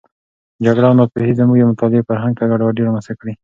جګړه 0.65 0.85
او 0.89 0.95
ناپوهي 0.99 1.33
زموږ 1.39 1.57
د 1.59 1.63
مطالعې 1.71 2.07
فرهنګ 2.09 2.33
ته 2.39 2.43
ګډوډي 2.51 2.81
رامنځته 2.85 3.13
کړې. 3.19 3.33